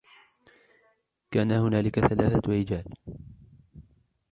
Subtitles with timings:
[1.31, 2.85] كان هنالك ثلاثة رجال.